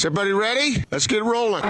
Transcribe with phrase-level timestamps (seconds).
[0.00, 0.82] Is everybody ready?
[0.90, 1.60] Let's get rolling.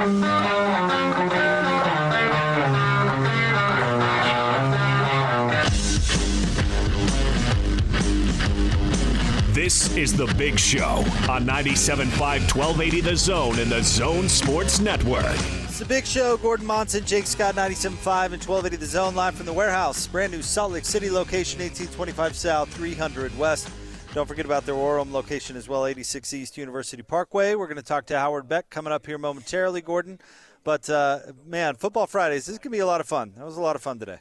[9.53, 15.25] This is The Big Show on 97.5 1280 The Zone and The Zone Sports Network.
[15.65, 16.37] It's The Big Show.
[16.37, 20.07] Gordon Monson, Jake Scott, 97.5 and 1280 The Zone, live from the warehouse.
[20.07, 23.69] Brand new Salt Lake City location, 1825 South, 300 West.
[24.13, 27.55] Don't forget about their Orem location as well, 86 East University Parkway.
[27.55, 30.19] We're going to talk to Howard Beck coming up here momentarily, Gordon.
[30.65, 33.35] But, uh, man, Football Fridays, this is going to be a lot of fun.
[33.37, 34.19] That was a lot of fun today.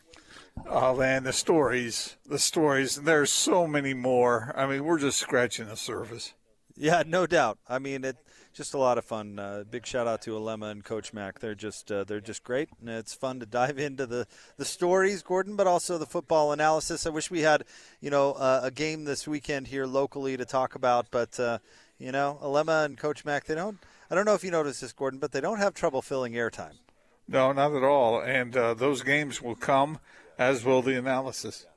[0.67, 2.95] Oh man, the stories, the stories.
[2.97, 4.53] There's so many more.
[4.55, 6.33] I mean, we're just scratching the surface.
[6.75, 7.59] Yeah, no doubt.
[7.67, 8.17] I mean, it
[8.53, 9.39] just a lot of fun.
[9.39, 11.39] Uh, big shout out to Alema and Coach Mac.
[11.39, 14.27] They're just uh, they're just great, and it's fun to dive into the
[14.57, 17.05] the stories, Gordon, but also the football analysis.
[17.05, 17.63] I wish we had
[18.01, 21.59] you know uh, a game this weekend here locally to talk about, but uh,
[21.99, 23.77] you know, Alema and Coach Mac, they don't.
[24.09, 26.79] I don't know if you noticed this, Gordon, but they don't have trouble filling airtime.
[27.27, 28.21] No, not at all.
[28.21, 29.99] And uh, those games will come
[30.39, 31.67] as will the analysis.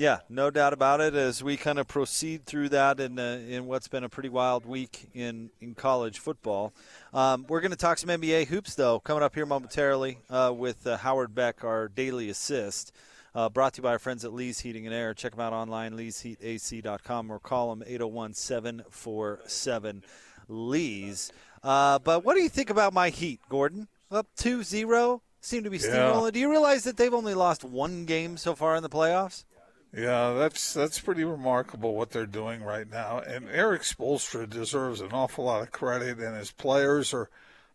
[0.00, 1.14] Yeah, no doubt about it.
[1.14, 4.64] As we kind of proceed through that in uh, in what's been a pretty wild
[4.64, 6.72] week in in college football,
[7.12, 10.86] um, we're going to talk some NBA hoops though coming up here momentarily uh, with
[10.86, 12.92] uh, Howard Beck, our daily assist.
[13.34, 15.12] Uh, brought to you by our friends at Lee's Heating and Air.
[15.12, 20.02] Check them out online, leesheatac.com, or call them 801 747
[20.48, 21.30] Lee's.
[21.62, 23.86] Uh, but what do you think about my Heat, Gordon?
[24.10, 26.24] Up 2 0 seem to be steamrolling.
[26.24, 26.30] Yeah.
[26.30, 29.44] Do you realize that they've only lost one game so far in the playoffs?
[29.92, 33.18] Yeah, that's that's pretty remarkable what they're doing right now.
[33.18, 37.28] And Erik Spoelstra deserves an awful lot of credit, and his players are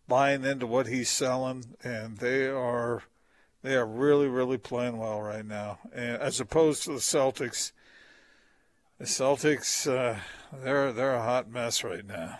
[0.07, 3.03] buying into what he's selling, and they are
[3.63, 5.79] they are really really playing well right now.
[5.93, 7.73] And as opposed to the Celtics,
[8.97, 10.19] the Celtics uh,
[10.53, 12.39] they're they're a hot mess right now.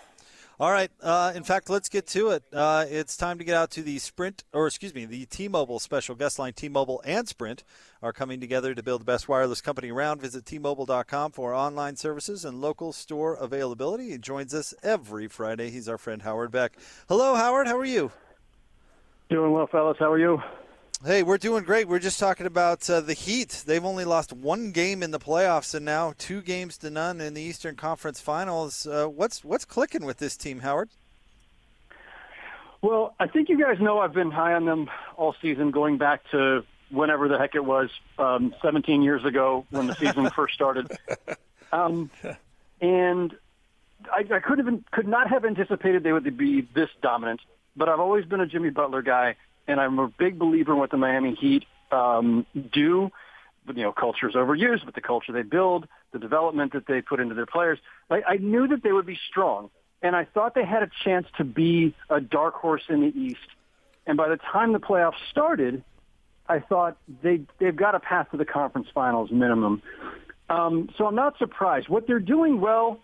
[0.57, 0.89] All right.
[1.01, 2.43] Uh, in fact, let's get to it.
[2.53, 6.15] Uh, it's time to get out to the Sprint, or excuse me, the T-Mobile special
[6.15, 6.53] guest line.
[6.53, 7.63] T-Mobile and Sprint
[8.01, 10.21] are coming together to build the best wireless company around.
[10.21, 14.11] Visit T-Mobile.com for online services and local store availability.
[14.11, 15.71] He joins us every Friday.
[15.71, 16.77] He's our friend Howard Beck.
[17.09, 17.67] Hello, Howard.
[17.67, 18.11] How are you?
[19.29, 19.97] Doing well, fellas.
[19.99, 20.39] How are you?
[21.05, 21.87] Hey, we're doing great.
[21.87, 23.63] We're just talking about uh, the Heat.
[23.67, 27.35] They've only lost one game in the playoffs, and now two games to none in
[27.35, 28.87] the Eastern Conference Finals.
[28.87, 30.89] Uh, what's what's clicking with this team, Howard?
[32.81, 36.21] Well, I think you guys know I've been high on them all season, going back
[36.31, 40.91] to whenever the heck it was, um, 17 years ago when the season first started.
[41.71, 42.09] Um,
[42.79, 43.35] and
[44.09, 47.41] I, I could have could not have anticipated they would be this dominant.
[47.75, 49.35] But I've always been a Jimmy Butler guy
[49.67, 53.11] and I'm a big believer in what the Miami Heat um, do.
[53.67, 57.19] You know, culture is overused, but the culture they build, the development that they put
[57.19, 59.71] into their players, like, I knew that they would be strong,
[60.03, 63.39] and I thought they had a chance to be a dark horse in the East.
[64.05, 65.83] And by the time the playoffs started,
[66.47, 69.81] I thought they they've got a path to the conference finals minimum.
[70.47, 71.89] Um, so I'm not surprised.
[71.89, 72.99] What they're doing well,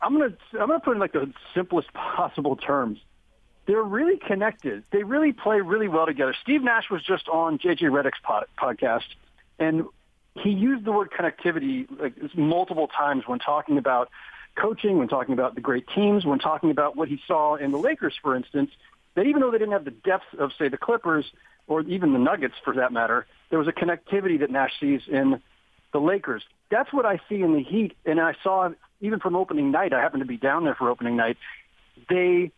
[0.00, 2.98] I'm gonna I'm gonna put in like the simplest possible terms
[3.66, 4.84] they're really connected.
[4.90, 6.34] They really play really well together.
[6.42, 9.06] Steve Nash was just on JJ Redick's pod, podcast,
[9.58, 9.86] and
[10.34, 14.10] he used the word connectivity like multiple times when talking about
[14.54, 17.78] coaching, when talking about the great teams, when talking about what he saw in the
[17.78, 18.70] Lakers, for instance.
[19.14, 21.24] That even though they didn't have the depth of, say, the Clippers
[21.66, 25.40] or even the Nuggets, for that matter, there was a connectivity that Nash sees in
[25.92, 26.42] the Lakers.
[26.70, 29.92] That's what I see in the Heat, and I saw even from opening night.
[29.92, 31.38] I happened to be down there for opening night.
[32.08, 32.52] They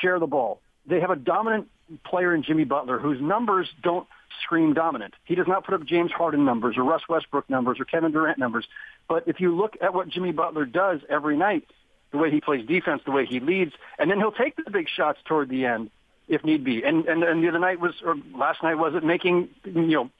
[0.00, 0.60] share the ball.
[0.86, 1.68] They have a dominant
[2.04, 4.06] player in Jimmy Butler whose numbers don't
[4.42, 5.14] scream dominant.
[5.24, 8.38] He does not put up James Harden numbers or Russ Westbrook numbers or Kevin Durant
[8.38, 8.66] numbers.
[9.08, 11.64] But if you look at what Jimmy Butler does every night,
[12.12, 14.88] the way he plays defense, the way he leads, and then he'll take the big
[14.88, 15.90] shots toward the end
[16.28, 16.82] if need be.
[16.82, 20.10] And and, and the other night was, or last night was it making you know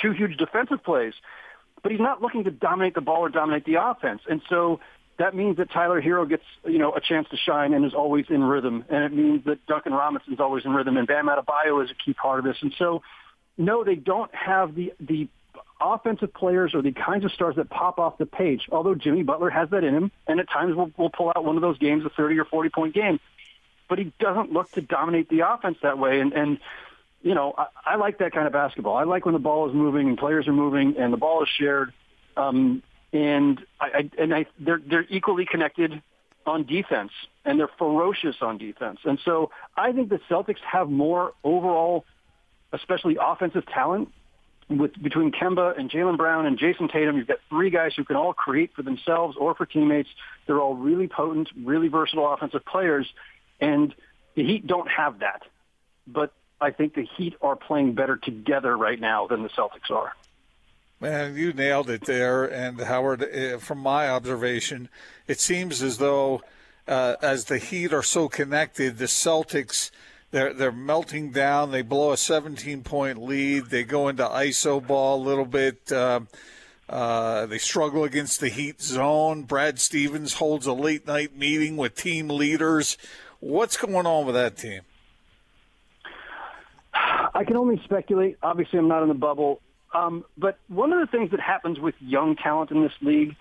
[0.00, 1.14] two huge defensive plays,
[1.82, 4.22] but he's not looking to dominate the ball or dominate the offense.
[4.28, 4.80] And so
[5.18, 8.26] that means that Tyler Herro gets, you know, a chance to shine and is always
[8.28, 8.84] in rhythm.
[8.88, 12.12] And it means that Duncan Robinson's always in rhythm and Bam Adebayo is a key
[12.12, 12.56] part of this.
[12.60, 13.02] And so,
[13.56, 15.28] no, they don't have the, the
[15.80, 19.48] offensive players or the kinds of stars that pop off the page, although Jimmy Butler
[19.50, 20.10] has that in him.
[20.26, 22.68] And at times we'll, we'll pull out one of those games, a 30 or 40
[22.68, 23.18] point game.
[23.88, 26.20] But he doesn't look to dominate the offense that way.
[26.20, 26.58] And, and
[27.22, 28.96] you know, I, I like that kind of basketball.
[28.96, 31.48] I like when the ball is moving and players are moving and the ball is
[31.48, 31.92] shared.
[32.36, 32.82] Um,
[33.12, 36.02] and I, I and I they're they're equally connected
[36.46, 37.12] on defense
[37.44, 39.00] and they're ferocious on defense.
[39.04, 42.04] And so I think the Celtics have more overall,
[42.72, 44.12] especially offensive talent
[44.68, 47.16] with between Kemba and Jaylen Brown and Jayson Tatum.
[47.16, 50.08] You've got three guys who can all create for themselves or for teammates.
[50.46, 53.06] They're all really potent, really versatile offensive players.
[53.60, 53.94] And
[54.34, 55.42] The Heat don't have that,
[56.06, 60.12] but I think the Heat are playing better together right now than the Celtics are.
[61.00, 62.44] Man, you nailed it there.
[62.44, 64.88] And Howard, eh, from my observation,
[65.26, 66.42] it seems as though
[66.88, 69.90] uh, as the Heat are so connected, the Celtics
[70.30, 71.70] they're they're melting down.
[71.70, 73.66] They blow a 17 point lead.
[73.66, 75.90] They go into iso ball a little bit.
[75.90, 76.20] Uh,
[76.88, 79.42] uh, they struggle against the Heat zone.
[79.42, 82.96] Brad Stevens holds a late night meeting with team leaders.
[83.40, 84.82] What's going on with that team?
[86.94, 88.38] I can only speculate.
[88.42, 89.60] Obviously, I'm not in the bubble.
[89.96, 93.34] Um, but one of the things that happens with young talent in this league,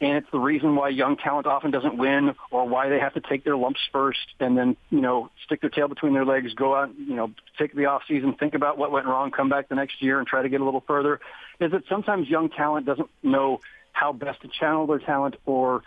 [0.00, 3.20] and it's the reason why young talent often doesn't win, or why they have to
[3.20, 6.74] take their lumps first, and then you know stick their tail between their legs, go
[6.74, 9.76] out, you know, take the off season, think about what went wrong, come back the
[9.76, 11.20] next year, and try to get a little further.
[11.60, 13.60] Is that sometimes young talent doesn't know
[13.92, 15.82] how best to channel their talent or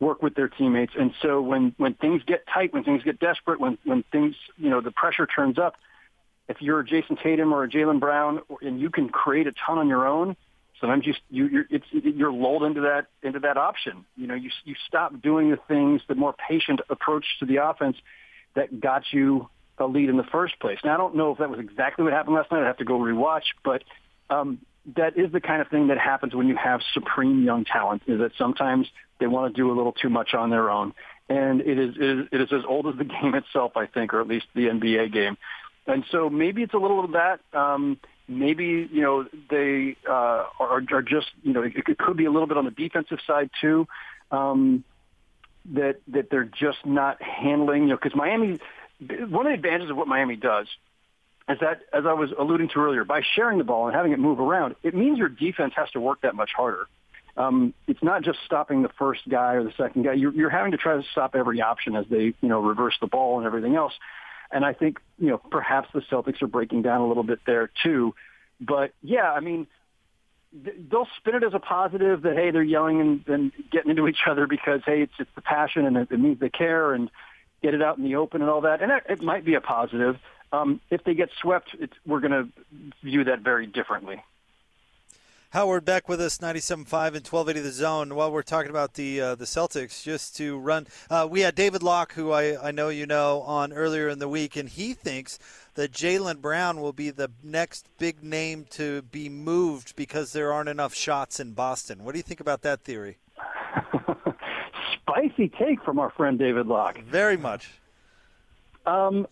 [0.00, 3.60] work with their teammates, and so when when things get tight, when things get desperate,
[3.60, 5.76] when when things you know the pressure turns up
[6.48, 9.78] if you're a Jayson Tatum or a Jaylen Brown and you can create a ton
[9.78, 10.36] on your own,
[10.80, 14.04] sometimes you you you're, it's, you're lulled into that into that option.
[14.16, 17.96] You know, you you stop doing the things, the more patient approach to the offense
[18.54, 19.48] that got you
[19.78, 20.78] a lead in the first place.
[20.84, 22.62] Now I don't know if that was exactly what happened last night.
[22.62, 23.84] I'd have to go rewatch, but
[24.30, 24.58] um,
[24.96, 28.02] that is the kind of thing that happens when you have supreme young talent.
[28.06, 28.88] Is that sometimes
[29.20, 30.94] they want to do a little too much on their own,
[31.28, 34.14] and it is it is, it is as old as the game itself, I think,
[34.14, 35.36] or at least the NBA game.
[35.88, 37.40] And so maybe it's a little of that.
[37.52, 37.98] Um,
[38.28, 42.30] maybe you know they uh, are, are just you know it, it could be a
[42.30, 43.88] little bit on the defensive side too.
[44.30, 44.84] Um,
[45.72, 47.84] that that they're just not handling.
[47.84, 48.60] You know, because Miami,
[49.00, 50.66] one of the advantages of what Miami does
[51.48, 54.18] is that, as I was alluding to earlier, by sharing the ball and having it
[54.18, 56.86] move around, it means your defense has to work that much harder.
[57.38, 60.14] Um, it's not just stopping the first guy or the second guy.
[60.14, 63.06] You're, you're having to try to stop every option as they, you know, reverse the
[63.06, 63.92] ball and everything else.
[64.50, 67.70] And I think, you know, perhaps the Celtics are breaking down a little bit there
[67.82, 68.14] too.
[68.60, 69.66] But yeah, I mean,
[70.52, 74.26] they'll spin it as a positive that hey, they're yelling and, and getting into each
[74.26, 77.10] other because hey, it's it's the passion and it, it means they care and
[77.62, 78.82] get it out in the open and all that.
[78.82, 80.16] And it, it might be a positive.
[80.52, 82.48] Um, if they get swept, it's, we're going to
[83.02, 84.22] view that very differently.
[85.50, 88.14] Howard Beck with us, 97.5 and 1280 The Zone.
[88.14, 91.82] While we're talking about the uh, the Celtics, just to run, uh, we had David
[91.82, 95.38] Locke, who I, I know you know, on earlier in the week, and he thinks
[95.72, 100.68] that Jaylen Brown will be the next big name to be moved because there aren't
[100.68, 102.04] enough shots in Boston.
[102.04, 103.16] What do you think about that theory?
[105.00, 107.00] Spicy take from our friend David Locke.
[107.04, 107.70] Very much.
[108.84, 109.26] Um,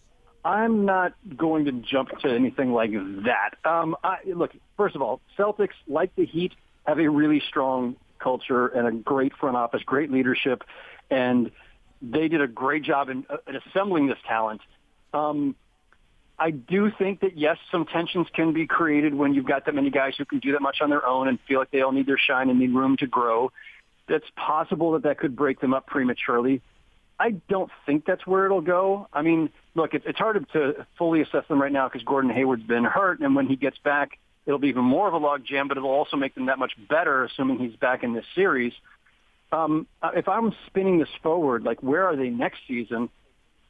[0.47, 3.57] I'm not going to jump to anything like that.
[3.69, 6.53] Um, I, look, first of all, Celtics, like the Heat,
[6.87, 10.63] have a really strong culture and a great front office, great leadership,
[11.11, 11.51] and
[12.01, 14.61] they did a great job in, uh, in assembling this talent.
[15.13, 15.57] Um,
[16.39, 19.91] I do think that yes, some tensions can be created when you've got that many
[19.91, 22.07] guys who can do that much on their own and feel like they all need
[22.07, 23.51] their shine and need room to grow.
[24.09, 26.63] It's possible that that could break them up prematurely.
[27.19, 29.09] I don't think that's where it'll go.
[29.13, 32.63] I mean, look, it's, it's hard to fully assess them right now because Gordon Hayward's
[32.63, 35.69] been hurt, and when he gets back, it'll be even more of a log jam,
[35.69, 38.73] but it'll also make them that much better, assuming he's back in this series.
[39.53, 43.09] Um, uh, if I'm spinning this forward, like where are they next season?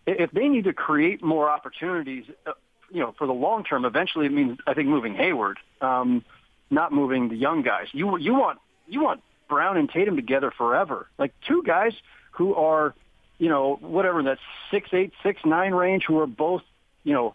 [0.07, 2.53] If they need to create more opportunities, uh,
[2.91, 6.25] you know, for the long term, eventually it means I think moving Hayward, um,
[6.71, 7.89] not moving the young guys.
[7.93, 11.93] You you want you want Brown and Tatum together forever, like two guys
[12.33, 12.95] who are
[13.39, 14.39] you know, whatever that
[14.71, 16.63] six eight, six nine range, who are both,
[17.05, 17.35] you know,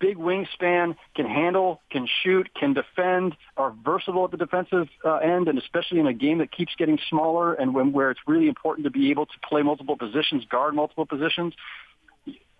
[0.00, 5.48] big wingspan, can handle, can shoot, can defend, are versatile at the defensive uh, end,
[5.48, 8.84] and especially in a game that keeps getting smaller and when where it's really important
[8.84, 11.54] to be able to play multiple positions, guard multiple positions.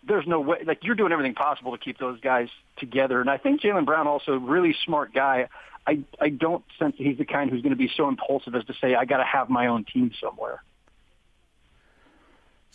[0.06, 3.20] There's no way, like you're doing everything possible to keep those guys together.
[3.20, 5.48] And I think Jaylen Brown also really smart guy.
[5.86, 8.64] I I don't sense that he's the kind who's going to be so impulsive as
[8.66, 10.62] to say I got to have my own team somewhere.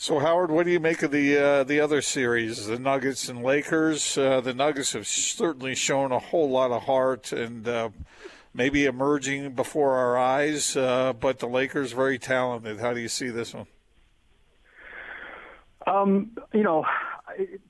[0.04, 3.42] So Howard, what do you make of the uh, the other series, the Nuggets and
[3.42, 4.18] Lakers?
[4.18, 7.90] Uh, the Nuggets have certainly shown a whole lot of heart and uh,
[8.54, 12.82] maybe emerging before our eyes, uh, but the Lakers very talented.
[12.82, 13.66] How do you see this one?
[15.88, 16.86] Um, you know,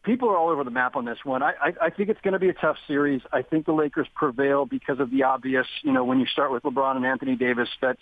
[0.02, 1.44] people are all over the map on this one.
[1.44, 3.22] I, I, I think it's going to be a tough series.
[3.32, 5.68] I think the Lakers prevail because of the obvious.
[5.84, 8.02] You know, when you start with LeBron and Anthony Davis, that's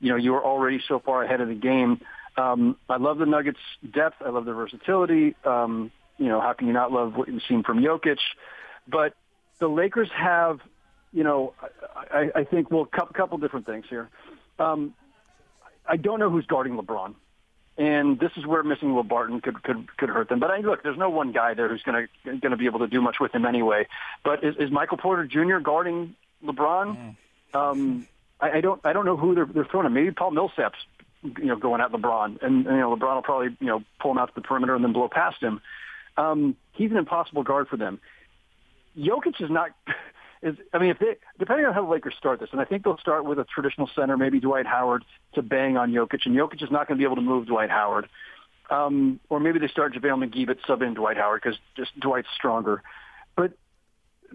[0.00, 2.00] you know you are already so far ahead of the game.
[2.38, 3.58] Um, I love the Nuggets'
[3.90, 4.16] depth.
[4.24, 5.34] I love their versatility.
[5.44, 8.18] Um, you know, how can you not love what you've seen from Jokic?
[8.86, 9.14] But
[9.58, 10.60] the Lakers have,
[11.12, 11.52] you know,
[11.94, 14.08] I, I think, well, a couple different things here.
[14.58, 14.94] Um,
[15.86, 17.14] I don't know who's guarding LeBron.
[17.78, 20.40] and this is where missing Will Barton could could could hurt them.
[20.40, 22.80] But I look, there's no one guy there who's going to going to be able
[22.80, 23.86] to do much with him anyway.
[24.24, 25.58] But is, is Michael Porter Jr.
[25.58, 27.16] guarding LeBron?
[27.54, 27.54] Mm.
[27.54, 28.08] Um,
[28.40, 29.94] I, I don't I don't know who they're they're throwing him.
[29.94, 30.78] Maybe Paul Millsap's
[31.38, 34.18] you know going at LeBron, and, you know LeBron will probably you know pull him
[34.18, 35.60] out to the perimeter and then blow past him.
[36.16, 38.00] Um, he's an impossible guard for them.
[38.98, 39.70] Jokic is not.
[40.40, 42.84] Is I mean, if they depending on how the Lakers start this, and I think
[42.84, 45.04] they'll start with a traditional center, maybe Dwight Howard,
[45.34, 47.70] to bang on Jokic, and Jokic is not going to be able to move Dwight
[47.70, 48.08] Howard.
[48.70, 52.28] Um, or maybe they start JaVale McGee but sub in Dwight Howard because just Dwight's
[52.36, 52.84] stronger.
[53.34, 53.54] But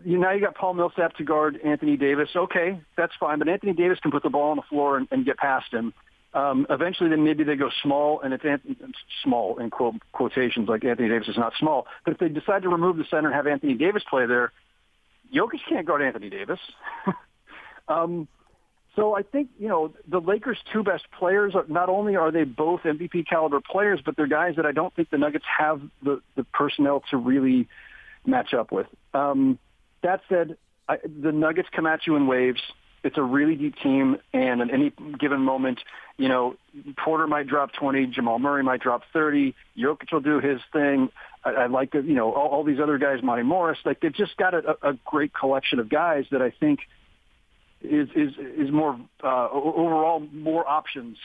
[0.04, 2.30] you now you got Paul Millsap to guard Anthony Davis.
[2.36, 5.26] Okay, that's fine, but Anthony Davis can put the ball on the floor and, and
[5.26, 5.94] get past him.
[6.34, 8.76] Um, eventually, then maybe they go small, and it's Anthony,
[9.24, 11.86] small in quote, quotations, like Anthony Davis is not small.
[12.06, 14.52] But if they decide to remove the center and have Anthony Davis play there,
[15.34, 16.60] Jokic can't guard Anthony Davis.
[17.88, 18.28] um,
[18.96, 21.56] so I think you know the Lakers' two best players.
[21.56, 24.94] Are, not only are they both MVP caliber players, but they're guys that I don't
[24.96, 27.68] think the Nuggets have the the personnel to really
[28.26, 28.88] match up with.
[29.14, 29.58] Um,
[30.04, 32.62] that said, I, the Nuggets come at you in waves.
[33.04, 35.80] It's a really deep team, and at any given moment,
[36.18, 36.56] you know,
[36.98, 41.10] Porter might drop 20, Jamal Murray might drop 30, Jokic will do his thing.
[41.44, 43.80] I, I like, you know, all, all these other guys, Monte Morris.
[43.84, 46.80] Like they've just got a, a great collection of guys that I think
[47.82, 51.18] is is is more uh, overall more options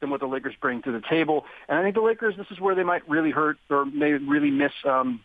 [0.00, 1.46] than what the Lakers bring to the table.
[1.68, 4.50] And I think the Lakers, this is where they might really hurt or may really
[4.50, 5.20] miss um,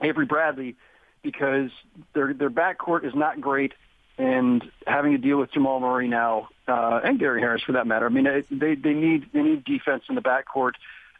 [0.00, 0.76] Avery Bradley
[1.22, 1.70] because
[2.14, 3.72] their their backcourt is not great,
[4.18, 8.06] and having to deal with Jamal Murray now uh, and Gary Harris for that matter.
[8.06, 10.72] I mean, they they need they need defense in the backcourt.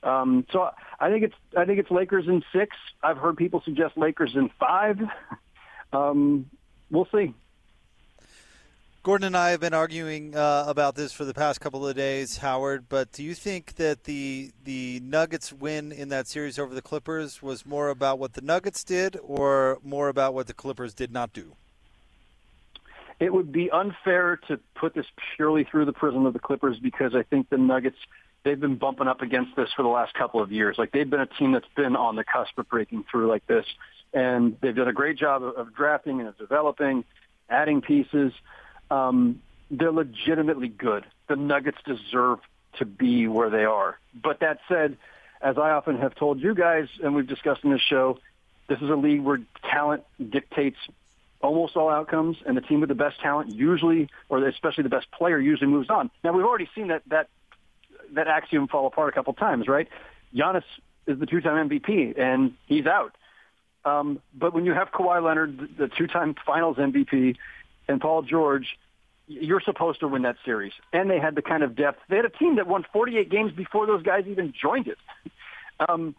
[0.02, 0.70] Um, so
[1.00, 2.76] I think it's I think it's Lakers in six.
[3.02, 5.00] I've heard people suggest Lakers in five.
[5.92, 6.50] Um,
[6.90, 7.32] we'll see.
[9.04, 12.38] Gordon and I have been arguing uh, about this for the past couple of days,
[12.38, 12.88] Howard.
[12.88, 17.42] But do you think that the the Nuggets win in that series over the Clippers
[17.42, 21.32] was more about what the Nuggets did, or more about what the Clippers did not
[21.32, 21.54] do?
[23.25, 27.14] It would be unfair to put this purely through the prism of the Clippers because
[27.14, 27.97] I think the Nuggets
[28.43, 30.76] they've been bumping up against this for the last couple of years.
[30.76, 33.64] Like they've been a team that's been on the cusp of breaking through like this,
[34.12, 37.02] and they've done a great job of, drafting and of developing,
[37.49, 38.35] adding pieces
[38.90, 39.40] um,
[39.71, 41.07] they're legitimately good.
[41.26, 42.40] The Nuggets deserve
[42.78, 43.99] to be where they are.
[44.14, 44.99] But that said,
[45.40, 48.19] as I often have told you guys, and we've discussed in this show,
[48.69, 50.76] this is a league where talent dictates
[51.44, 55.10] almost all outcomes, and the team with the best talent usually, or especially the best
[55.10, 56.10] player, usually moves on.
[56.24, 57.28] Now we've already seen that that
[58.12, 59.88] that axiom fall apart a couple times, right?
[60.34, 60.64] Giannis
[61.06, 63.16] is the two-time MVP, and he's out.
[63.84, 67.36] Um, but when you have Kawhi Leonard, the two-time Finals MVP,
[67.88, 68.78] and Paul George,
[69.26, 70.72] you're supposed to win that series.
[70.92, 72.00] And they had the kind of depth.
[72.08, 74.98] They had a team that won 48 games before those guys even joined it.
[75.88, 76.14] Um,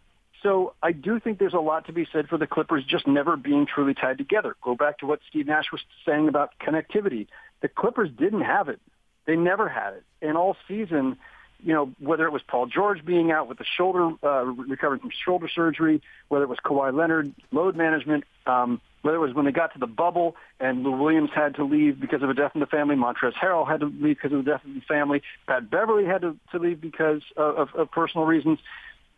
[0.46, 3.36] so I do think there's a lot to be said for the Clippers just never
[3.36, 4.54] being truly tied together.
[4.62, 7.26] Go back to what Steve Nash was saying about connectivity.
[7.62, 8.78] The Clippers didn't have it.
[9.24, 10.04] They never had it.
[10.22, 11.16] And all season,
[11.64, 15.10] you know, whether it was Paul George being out with the shoulder, uh, recovering from
[15.10, 19.52] shoulder surgery, whether it was Kawhi Leonard, load management, um, whether it was when they
[19.52, 22.60] got to the bubble and Lou Williams had to leave because of a death in
[22.60, 25.68] the family, Montrezl Harrell had to leave because of the death in the family, Pat
[25.68, 28.60] Beverley had to, to leave because of, of, of personal reasons.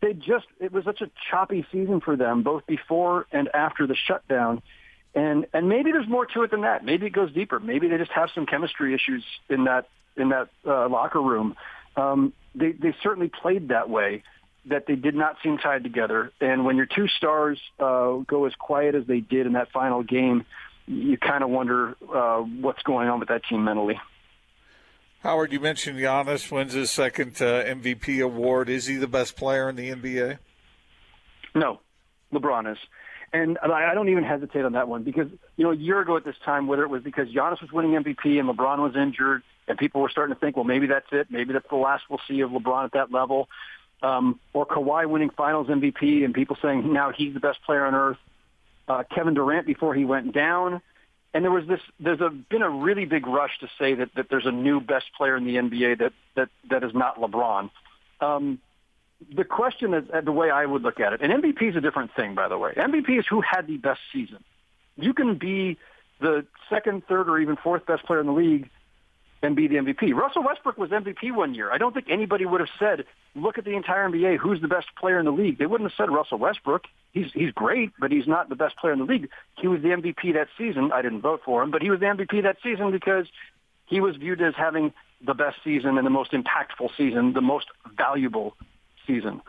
[0.01, 3.97] They just, it was such a choppy season for them, both before and after the
[3.97, 4.63] shutdown.
[5.15, 6.85] And, and maybe there's more to it than that.
[6.85, 7.59] Maybe it goes deeper.
[7.59, 11.57] Maybe they just have some chemistry issues in that, in that uh, locker room.
[11.97, 14.23] Um, they, they certainly played that way
[14.67, 16.31] that they did not seem tied together.
[16.41, 20.03] And when your two stars uh, go as quiet as they did in that final
[20.03, 20.45] game,
[20.87, 23.99] you kind of wonder uh, what's going on with that team mentally.
[25.21, 28.69] Howard, you mentioned Giannis wins his second uh, MVP award.
[28.69, 30.39] Is he the best player in the NBA?
[31.55, 31.81] No,
[32.33, 32.79] LeBron is.
[33.33, 36.25] And I don't even hesitate on that one because, you know, a year ago at
[36.25, 39.77] this time, whether it was because Giannis was winning MVP and LeBron was injured and
[39.77, 41.27] people were starting to think, well, maybe that's it.
[41.31, 43.49] Maybe that's the last we'll see of LeBron at that level
[44.03, 47.95] um, or Kawhi winning Finals MVP and people saying now he's the best player on
[47.95, 48.19] earth.
[48.87, 50.81] Uh, Kevin Durant before he went down,
[51.35, 51.81] and there was this.
[52.01, 55.07] There's a, been a really big rush to say that, that there's a new best
[55.17, 57.71] player in the NBA that that that is not LeBron.
[58.21, 58.59] Um,
[59.35, 61.81] the question is uh, the way I would look at it, and MVP is a
[61.81, 62.73] different thing, by the way.
[62.77, 64.43] MVP is who had the best season.
[64.97, 65.79] You can be
[66.21, 68.71] the second, third, or even fourth best player in the league
[69.43, 70.15] and be the MVP.
[70.15, 71.71] Russell Westbrook was MVP one year.
[71.71, 73.05] I don't think anybody would have said,
[73.37, 75.59] look at the entire NBA, who's the best player in the league.
[75.59, 76.85] They wouldn't have said Russell Westbrook.
[77.19, 79.29] He's he's great, but he's not the best player in the league.
[79.61, 80.93] He was the MVP that season.
[80.93, 83.27] I didn't vote for him, but he was the MVP that season because
[83.87, 84.93] he was viewed as having
[85.27, 88.55] the best season and the most impactful season, the most valuable
[89.07, 89.41] season.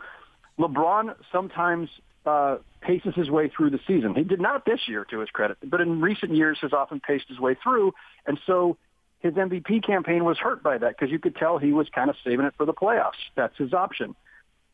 [0.58, 1.88] LeBron sometimes
[2.26, 4.14] uh, paces his way through the season.
[4.14, 7.28] He did not this year, to his credit, but in recent years has often paced
[7.28, 7.92] his way through,
[8.26, 8.76] and so
[9.20, 12.16] his MVP campaign was hurt by that because you could tell he was kind of
[12.24, 13.20] saving it for the playoffs.
[13.36, 14.16] That's his option.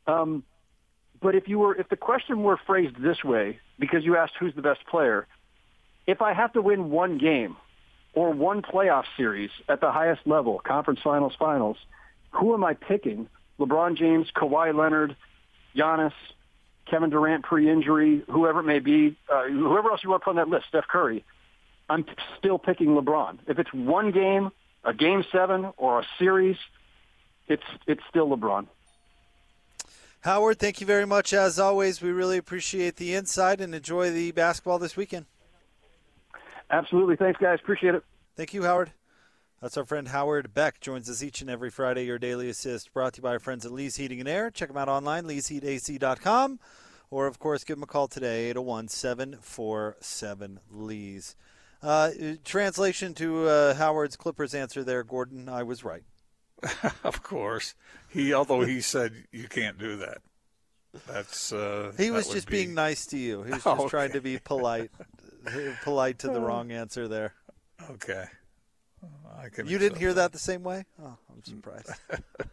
[0.07, 0.45] Um,
[1.21, 4.55] but if you were, if the question were phrased this way, because you asked who's
[4.55, 5.27] the best player,
[6.07, 7.57] if I have to win one game
[8.15, 11.77] or one playoff series at the highest level, conference finals, finals,
[12.31, 13.29] who am I picking?
[13.59, 15.17] LeBron James, Kawhi Leonard,
[15.75, 16.13] Giannis,
[16.91, 20.37] Kevin Durant pre-injury, whoever it may be, uh, whoever else you want to put on
[20.37, 21.25] that list, Steph Curry.
[21.89, 22.05] I'm
[22.39, 23.39] still picking LeBron.
[23.47, 24.51] If it's one game,
[24.85, 26.57] a game seven, or a series,
[27.49, 28.67] it's it's still LeBron.
[30.27, 32.03] Howard, thank you very much as always.
[32.03, 35.27] We really appreciate the insight and enjoy the basketball this weekend.
[36.69, 37.15] Absolutely.
[37.15, 37.61] Thanks, guys.
[37.63, 38.03] Appreciate it.
[38.35, 38.91] Thank you, Howard.
[39.63, 40.81] That's our friend Howard Beck.
[40.81, 42.07] Joins us each and every Friday.
[42.07, 44.51] Your daily assist brought to you by our friends at Lee's Heating and Air.
[44.51, 46.59] Check them out online, leesheatac.com.
[47.09, 51.37] Or, of course, give them a call today, 801 747 Lee's.
[51.81, 52.11] Uh,
[52.45, 55.49] translation to uh, Howard's Clippers answer there, Gordon.
[55.49, 56.03] I was right.
[57.05, 57.75] of course,
[58.09, 58.33] he.
[58.33, 60.19] Although he said you can't do that.
[61.07, 61.53] That's.
[61.53, 62.65] Uh, he was just be...
[62.65, 63.43] being nice to you.
[63.43, 63.89] He was just okay.
[63.89, 64.91] trying to be polite,
[65.83, 67.35] polite to the wrong answer there.
[67.91, 68.25] Okay.
[69.65, 70.23] You didn't hear that.
[70.23, 70.85] that the same way?
[71.01, 71.91] Oh, I'm surprised.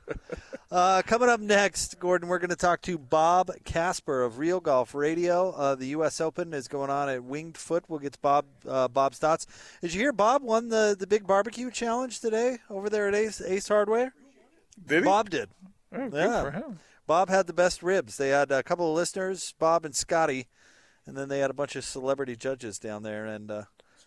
[0.72, 4.94] uh, coming up next, Gordon, we're going to talk to Bob Casper of Real Golf
[4.94, 5.52] Radio.
[5.52, 6.22] Uh, the U.S.
[6.22, 7.86] Open is going on at Winged Foot.
[7.88, 9.48] We'll get to Bob uh, Bob's thoughts.
[9.82, 13.42] Did you hear Bob won the, the big barbecue challenge today over there at Ace,
[13.42, 14.14] Ace Hardware?
[14.86, 15.06] Did he?
[15.06, 15.50] Bob did.
[15.96, 16.62] Oh, yeah.
[17.06, 18.18] Bob had the best ribs.
[18.18, 20.48] They had a couple of listeners, Bob and Scotty,
[21.06, 23.64] and then they had a bunch of celebrity judges down there, and uh,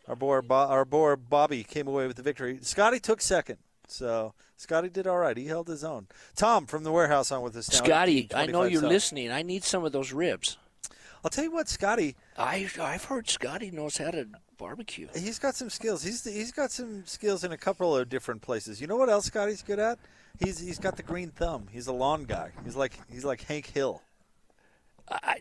[0.08, 2.58] our boy, Bo- our boy Bobby came away with the victory.
[2.62, 3.58] Scotty took second,
[3.88, 5.36] so Scotty did all right.
[5.36, 6.06] He held his own.
[6.34, 7.84] Tom from the warehouse on with us now.
[7.84, 9.30] Scotty, I know you're listening.
[9.30, 10.58] I need some of those ribs.
[11.24, 12.16] I'll tell you what, Scotty.
[12.38, 15.08] I I've heard Scotty knows how to barbecue.
[15.14, 16.02] He's got some skills.
[16.02, 18.80] He's he's got some skills in a couple of different places.
[18.80, 19.98] You know what else Scotty's good at?
[20.38, 21.66] He's he's got the green thumb.
[21.72, 22.52] He's a lawn guy.
[22.64, 24.02] He's like he's like Hank Hill.
[25.08, 25.38] I,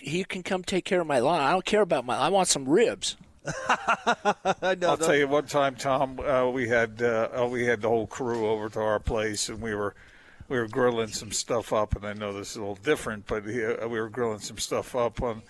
[0.00, 1.40] he can come take care of my lawn.
[1.40, 2.16] I don't care about my.
[2.16, 3.16] I want some ribs.
[4.62, 4.90] I know.
[4.90, 6.18] I'll tell you one time, Tom.
[6.18, 9.74] Uh, we had uh, we had the whole crew over to our place, and we
[9.74, 9.94] were
[10.48, 11.94] we were grilling some stuff up.
[11.94, 14.58] And I know this is a little different, but he, uh, we were grilling some
[14.58, 15.42] stuff up on.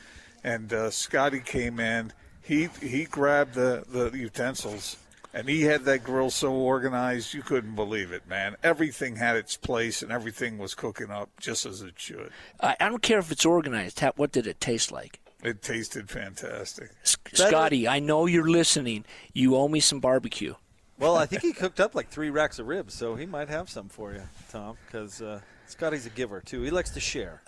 [0.42, 2.12] And uh, Scotty came in.
[2.42, 4.96] He he grabbed the, the utensils,
[5.32, 8.56] and he had that grill so organized you couldn't believe it, man.
[8.62, 12.30] Everything had its place, and everything was cooking up just as it should.
[12.60, 14.00] I, I don't care if it's organized.
[14.00, 15.20] How, what did it taste like?
[15.44, 16.90] It tasted fantastic.
[17.02, 19.04] Scotty, I know you're listening.
[19.34, 20.54] You owe me some barbecue.
[20.98, 23.68] Well, I think he cooked up like three racks of ribs, so he might have
[23.68, 26.62] some for you, Tom, because uh, Scotty's a giver too.
[26.62, 27.42] He likes to share.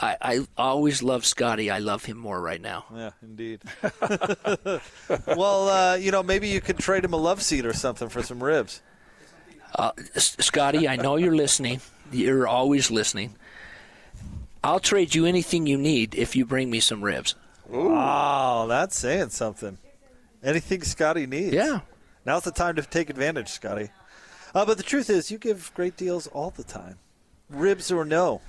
[0.00, 1.70] I, I always love Scotty.
[1.70, 2.84] I love him more right now.
[2.94, 3.62] Yeah, indeed.
[5.26, 8.22] well, uh, you know, maybe you could trade him a love seat or something for
[8.22, 8.82] some ribs.
[9.74, 11.80] Uh, S- Scotty, I know you're listening.
[12.12, 13.36] You're always listening.
[14.66, 17.36] I'll trade you anything you need if you bring me some ribs.
[17.68, 19.78] Wow, that's saying something.
[20.42, 21.54] Anything Scotty needs.
[21.54, 21.82] Yeah.
[22.24, 23.90] Now's the time to take advantage, Scotty.
[24.52, 26.98] Uh, but the truth is, you give great deals all the time.
[27.48, 28.40] Ribs or no.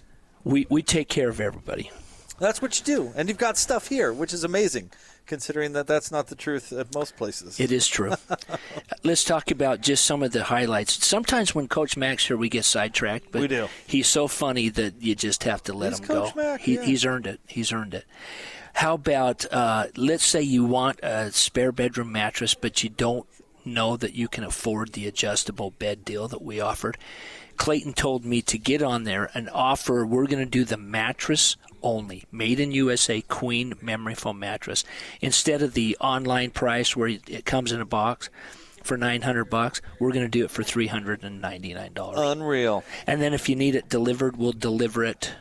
[0.43, 1.91] We we take care of everybody.
[2.39, 3.13] That's what you do.
[3.15, 4.91] And you've got stuff here, which is amazing,
[5.25, 7.59] considering that that's not the truth at most places.
[7.59, 8.13] It is true.
[9.03, 11.05] Let's talk about just some of the highlights.
[11.05, 13.67] Sometimes when Coach Max here, we get sidetracked, but We do.
[13.87, 16.41] he's so funny that you just have to let He's him Coach go.
[16.41, 16.83] Mack, he, yeah.
[16.83, 17.39] He's earned it.
[17.47, 18.05] He's earned it.
[18.73, 23.25] How about uh, let's say you want a spare bedroom mattress, but you don't
[23.65, 26.97] know that you can afford the adjustable bed deal that we offered.
[27.57, 30.05] Clayton told me to get on there and offer.
[30.05, 34.83] We're going to do the mattress only, made in USA Queen memory foam mattress,
[35.21, 38.29] instead of the online price where it comes in a box
[38.83, 39.81] for 900 bucks.
[39.99, 42.19] We're going to do it for 399 dollars.
[42.19, 42.83] Unreal.
[43.05, 45.33] and then if you need it delivered, we'll deliver it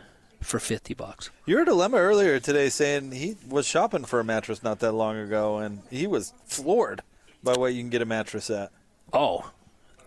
[0.43, 1.31] for 50 bucks.
[1.47, 5.17] You heard Alema earlier today saying he was shopping for a mattress not that long
[5.17, 7.03] ago, and he was floored
[7.43, 8.71] by what you can get a mattress at.
[9.13, 9.51] Oh,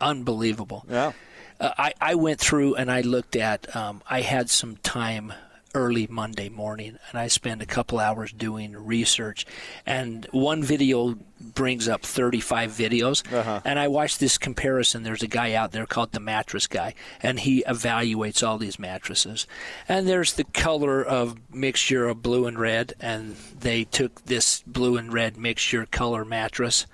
[0.01, 0.85] unbelievable.
[0.89, 1.13] Yeah.
[1.59, 5.33] Uh, I, I went through and I looked at, um, I had some time
[5.73, 9.45] early Monday morning and I spend a couple hours doing research.
[9.85, 13.33] And one video brings up 35 videos.
[13.33, 13.61] Uh-huh.
[13.63, 15.03] And I watched this comparison.
[15.03, 19.47] There's a guy out there called the Mattress Guy, and he evaluates all these mattresses.
[19.87, 24.97] And there's the color of mixture of blue and red, and they took this blue
[24.97, 26.85] and red mixture color mattress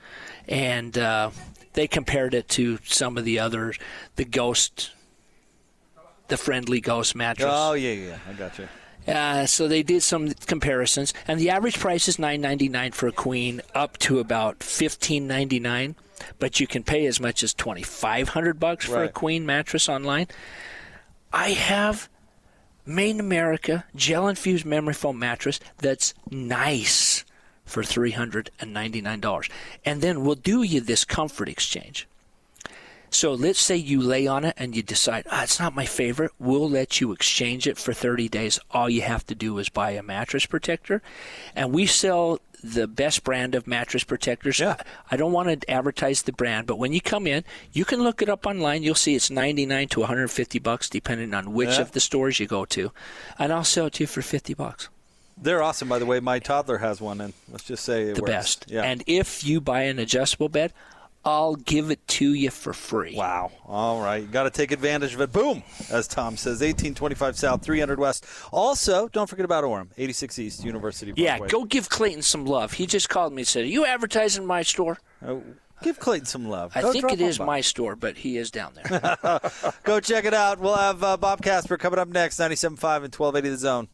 [0.48, 1.32] and uh,
[1.74, 3.74] they compared it to some of the other,
[4.16, 4.92] the Ghost
[6.28, 7.52] the friendly ghost mattress.
[7.52, 8.68] Oh yeah, yeah, I got you.
[9.08, 13.08] Uh, so they did some comparisons, and the average price is nine ninety nine for
[13.08, 15.96] a queen, up to about fifteen ninety nine.
[16.40, 19.88] But you can pay as much as twenty five hundred bucks for a queen mattress
[19.90, 20.28] online.
[21.32, 22.10] I have
[22.86, 27.26] Main America gel infused memory foam mattress that's nice
[27.66, 29.50] for three hundred and ninety nine dollars,
[29.84, 32.08] and then we'll do you this comfort exchange.
[33.10, 36.32] So let's say you lay on it and you decide, ah, it's not my favorite.
[36.40, 38.60] We'll let you exchange it for 30 days.
[38.72, 41.02] All you have to do is buy a mattress protector.
[41.56, 44.60] And we sell the best brand of mattress protectors.
[44.60, 44.76] Yeah.
[45.12, 48.22] I don't want to advertise the brand, but when you come in, you can look
[48.22, 48.82] it up online.
[48.84, 51.82] You'll see it's 99 to 150 bucks depending on which Yeah.
[51.82, 52.92] of the stores you go to.
[53.38, 54.90] And I'll sell it to you for 50 bucks.
[55.38, 56.20] They're awesome, by the way.
[56.22, 58.32] My toddler has one, and let's just say it The works.
[58.32, 58.66] best.
[58.70, 58.84] Yeah.
[58.84, 60.72] And if you buy an adjustable bed,
[61.26, 63.16] I'll give it to you for free.
[63.16, 63.52] Wow.
[63.66, 64.22] All right.
[64.22, 65.32] You got to take advantage of it.
[65.32, 66.62] Boom, as Tom says.
[66.62, 68.26] 1825 South, 300 West.
[68.52, 71.48] Also, don't forget about Orem, 86 East, University Yeah, Parkway.
[71.50, 72.74] go give Clayton some love.
[72.74, 75.00] He just called me and said, Are you advertising my store?
[75.26, 75.38] Uh,
[75.82, 76.72] give Clayton some love.
[76.76, 77.46] I Go think it is by.
[77.46, 79.40] my store, but he is down there.
[79.84, 80.60] Go check it out.
[80.60, 82.80] We'll have uh, Bob Casper coming up next, 97.5 and
[83.16, 83.88] 1280 The Zone.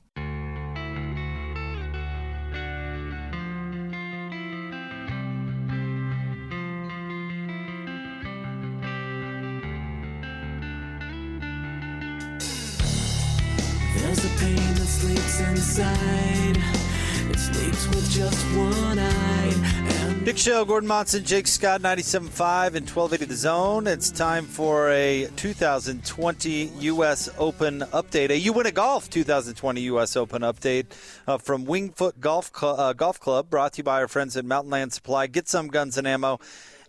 [20.24, 23.88] Big Show, Gordon Monson, Jake Scott, 97.5 and 1280 The Zone.
[23.88, 27.30] It's time for a 2020 U.S.
[27.38, 28.30] Open update.
[28.30, 30.16] A You Win a Golf 2020 U.S.
[30.16, 30.86] Open update
[31.28, 34.46] uh, from Wingfoot Golf, Cl- uh, Golf Club, brought to you by our friends at
[34.46, 35.28] Mountain Land Supply.
[35.28, 36.40] Get some guns and ammo.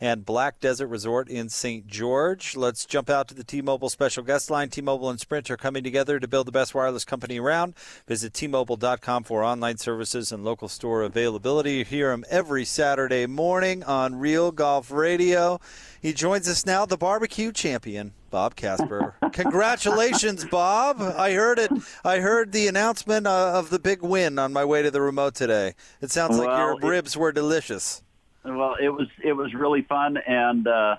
[0.02, 1.86] And Black Desert Resort in St.
[1.86, 2.56] George.
[2.56, 4.68] Let's jump out to the T Mobile special guest line.
[4.68, 7.74] T Mobile and Sprint are coming together to build the best wireless company around.
[8.08, 11.74] Visit T-Mobile.com for online services and local store availability.
[11.74, 15.60] You hear him every Saturday morning on Real Golf Radio.
[16.00, 19.14] He joins us now, the barbecue champion, Bob Casper.
[19.32, 21.00] Congratulations, Bob!
[21.00, 21.70] I heard it.
[22.04, 25.36] I heard the announcement uh, of the big win on my way to the remote
[25.36, 25.74] today.
[26.00, 28.02] It sounds like your ribs were delicious.
[28.44, 30.96] Well, it was it was really fun, and uh,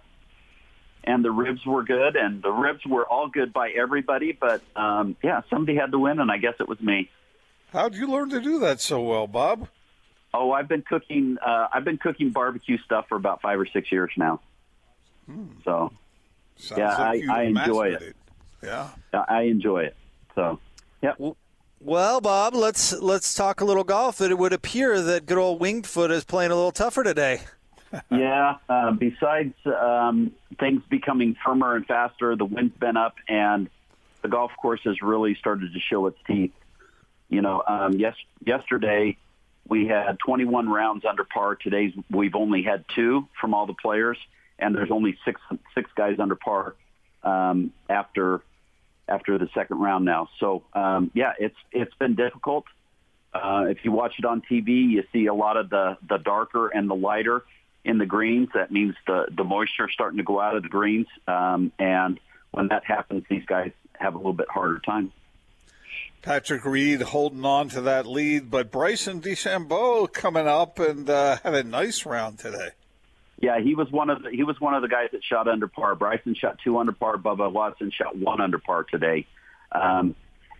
[1.04, 4.32] and the ribs were good, and the ribs were all good by everybody.
[4.32, 7.10] But um, yeah, somebody had to win, and I guess it was me.
[7.72, 9.68] How'd you learn to do that so well, Bob?
[10.34, 11.38] Oh, I've been cooking.
[11.46, 14.40] Uh, I've been cooking barbecue stuff for about five or six years now.
[15.64, 15.92] So
[16.56, 18.16] Sounds Yeah, like I- I enjoy mastered it.
[18.64, 18.90] Yeah.
[19.14, 19.96] I I enjoy it.
[20.36, 20.60] So
[21.02, 21.14] yeah.
[21.18, 21.36] Well,
[21.86, 24.22] Bob, let's let's talk a little golf.
[24.22, 27.42] It would appear that good old Winged Foot is playing a little tougher today.
[28.10, 28.56] Yeah.
[28.68, 33.70] Uh, besides um, things becoming firmer and faster, the wind's been up, and
[34.24, 36.54] the golf course has really started to show its teeth.
[37.30, 39.18] You know, um, yes, yesterday
[39.68, 41.56] we had 21 rounds under par.
[41.56, 44.18] Today we've only had two from all the players,
[44.58, 45.40] and there's only six
[45.76, 46.74] six guys under par
[47.24, 48.42] um, after
[49.14, 50.30] after the second round now.
[50.40, 52.66] So um, yeah, it's it's been difficult.
[53.34, 56.70] Uh, if you watch it on TV, you see a lot of the the darker
[56.70, 57.44] and the lighter
[57.84, 58.50] in the greens.
[58.54, 62.20] That means the the moisture starting to go out of the greens, um, and
[62.52, 65.12] when that happens, these guys have a little bit harder time.
[66.22, 71.54] Patrick Reed holding on to that lead, but Bryson DeChambeau coming up and uh, had
[71.54, 72.70] a nice round today.
[73.40, 75.68] Yeah, he was one of the, he was one of the guys that shot under
[75.68, 75.96] par.
[75.96, 77.18] Bryson shot two under par.
[77.18, 79.28] Bubba Watson shot one under par today,
[79.72, 80.16] um,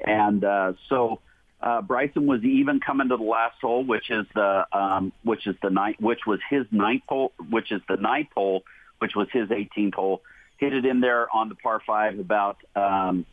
[0.06, 1.20] and uh, so
[1.64, 5.56] uh, Bryson was even coming to the last hole, which is the um, which is
[5.64, 8.64] the ninth, which was his ninth hole, which is the ninth hole,
[9.00, 10.22] which was his 18th hole.
[10.58, 13.26] Hit it in there on the par five about um,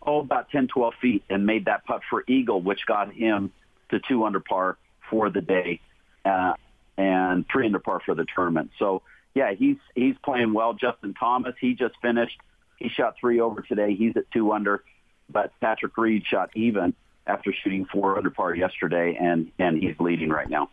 [0.00, 3.52] oh about 10, 12 feet, and made that putt for eagle, which got him
[3.90, 4.78] to two under par
[5.10, 5.80] for the day.
[6.24, 6.54] Uh,
[6.98, 8.72] and three under par for the tournament.
[8.78, 9.00] So
[9.34, 10.74] yeah, he's he's playing well.
[10.74, 12.38] Justin Thomas, he just finished.
[12.78, 13.94] He shot three over today.
[13.94, 14.84] He's at two under,
[15.30, 16.92] but Patrick Reed shot even
[17.26, 20.68] after shooting four under par yesterday, and and he's leading right now.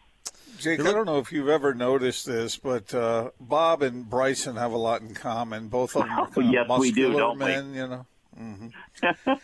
[0.57, 4.71] Jake, I don't know if you've ever noticed this, but uh, Bob and Bryson have
[4.71, 5.67] a lot in common.
[5.67, 7.45] Both of them are kind Yes, of we do, muscular don't we?
[7.45, 8.05] men, you know.
[8.37, 8.67] hmm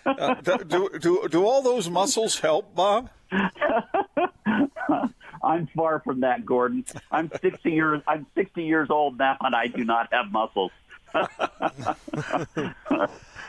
[0.05, 3.09] uh, do, do do all those muscles help, Bob?
[5.43, 6.85] I'm far from that, Gordon.
[7.11, 10.71] I'm 60 years I'm 60 years old now, and I do not have muscles.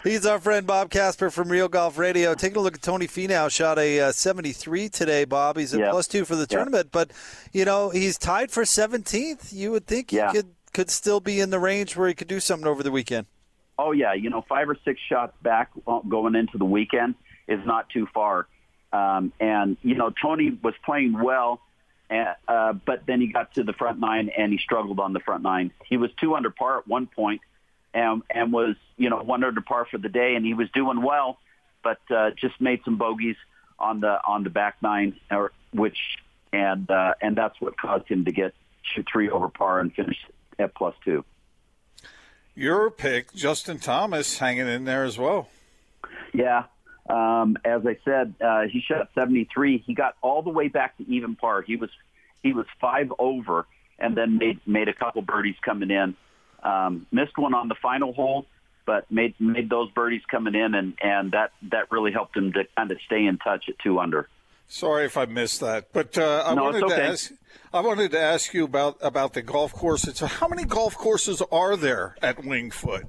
[0.05, 2.35] He's our friend Bob Casper from Real Golf Radio.
[2.35, 5.25] Taking a look at Tony Finau, shot a uh, 73 today.
[5.25, 5.91] Bob, he's at Yeah.
[5.91, 7.13] plus two for the tournament, but
[7.53, 9.53] you know he's tied for 17th.
[9.53, 10.33] You would think Yeah.
[10.33, 12.91] he could could still be in the range where he could do something over the
[12.91, 13.27] weekend.
[13.79, 17.15] Oh yeah, you know, five or six shots back uh, going into the weekend
[17.47, 18.49] is not too far.
[18.93, 21.61] Um, and you know, Tony was playing well,
[22.13, 25.21] uh, uh, but then he got to the front nine and he struggled on the
[25.21, 25.73] front nine.
[25.87, 27.41] He was two under par at one point,
[27.95, 31.03] and and was you know one under par for the day, and he was doing
[31.03, 31.39] well,
[31.83, 33.37] but uh, just made some bogeys
[33.79, 35.99] on the on the back nine, or which
[36.53, 40.19] and uh, and that's what caused him to get shoot three over par and finish
[40.59, 41.25] at plus two.
[42.55, 45.49] Your pick, Justin Thomas, hanging in there as well.
[46.35, 46.65] Yeah.
[47.09, 49.79] Um, as I said, uh, he shot 73.
[49.87, 51.63] He got all the way back to even par.
[51.63, 51.91] He was
[52.43, 53.67] he was five over,
[53.99, 56.15] and then made made a couple birdies coming in.
[56.63, 58.47] Um, missed one on the final hole,
[58.87, 62.65] but made made those birdies coming in, and and that that really helped him to
[62.77, 64.29] kind of stay in touch at two under.
[64.69, 67.33] Sorry if I missed that, but uh, I No, wanted it's to ask.
[67.75, 70.03] I wanted to ask you about about the golf course.
[70.15, 73.03] So, how many golf courses are there at Wingfoot?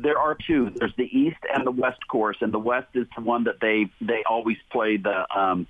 [0.00, 0.70] There are two.
[0.74, 3.86] There's the east and the west course, and the west is the one that they
[4.00, 5.66] they always play the um,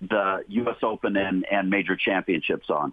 [0.00, 0.76] the U.S.
[0.82, 2.92] Open and and major championships on.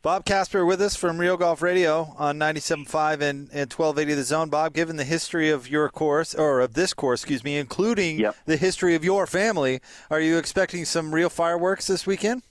[0.00, 4.50] Bob Casper with us from Real Golf Radio on 97.5 and, and 1280 The Zone.
[4.50, 8.36] Bob, given the history of your course, or of this course, excuse me, including Yep.
[8.44, 12.42] the history of your family, are you expecting some real fireworks this weekend?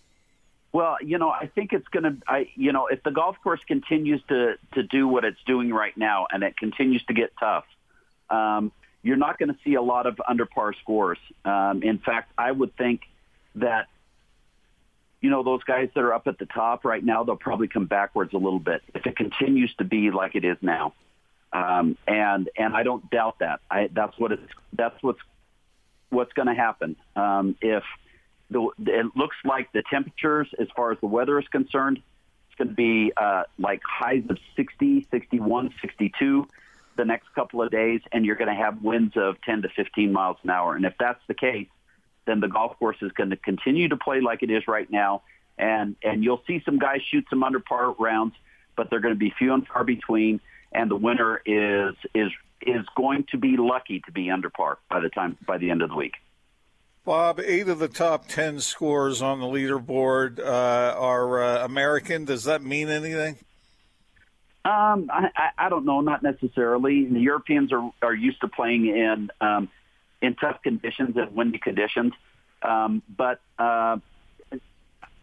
[0.73, 3.61] Well, you know, I think it's going to, I, you know, if the golf course
[3.67, 7.65] continues to to do what it's doing right now, and it continues to get tough,
[8.31, 8.71] um,
[9.03, 11.19] you're not going to see a lot of under par scores.
[11.45, 13.01] Um, in fact, I would think
[13.55, 13.87] that,
[15.21, 17.85] you know, those guys that are up at the top right now, they'll probably come
[17.85, 20.93] backwards a little bit if it continues to be like it is now.
[21.51, 23.59] Um, and and I don't doubt that.
[23.69, 25.21] I, that's what it's that's what's
[26.09, 27.83] what's going to happen um, if
[28.53, 32.01] the, it looks like the temperatures, as far as the weather is concerned,
[32.47, 36.47] it's going to be uh, like highs of 60, 61, 62
[36.95, 40.13] the next couple of days, and you're going to have winds of 10 to 15
[40.13, 40.75] miles an hour.
[40.75, 41.67] And if that's the case,
[42.25, 45.23] then the golf course is going to continue to play like it is right now,
[45.57, 48.33] and and you'll see some guys shoot some under par rounds,
[48.77, 50.39] but they're going to be few and far between.
[50.71, 55.01] And the winner is is is going to be lucky to be under par by
[55.01, 56.13] the time by the end of the week.
[57.05, 62.23] Bob, eight of the top ten scores on the leaderboard uh, are uh, American.
[62.23, 63.35] Does that mean anything?
[64.63, 67.05] Um, I, I, I don't know, not necessarily.
[67.05, 69.67] The Europeans are, are used to playing in um,
[70.21, 72.13] in tough conditions and windy conditions,
[72.61, 73.97] um, but uh,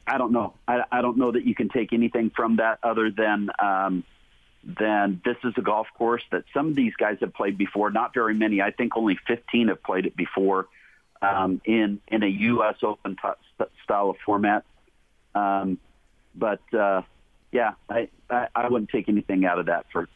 [0.06, 0.52] I don't know.
[0.68, 4.04] I, I don't know that you can take anything from that other than um,
[4.62, 7.90] than this is a golf course that some of these guys have played before.
[7.90, 8.60] Not very many.
[8.60, 10.68] I think only 15 have played it before
[11.22, 12.76] um, in in a U.S.
[12.82, 13.16] Open
[13.84, 14.64] style of format.
[15.34, 15.78] Um,
[16.34, 17.02] but uh,
[17.52, 20.08] yeah, I, I I wouldn't take anything out of that for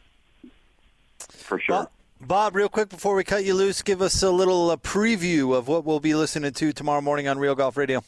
[1.19, 1.75] for sure.
[1.75, 1.89] Bob,
[2.21, 5.67] Bob, real quick before we cut you loose, give us a little uh, preview of
[5.67, 8.03] what we'll be listening to tomorrow morning on Real Golf Radio.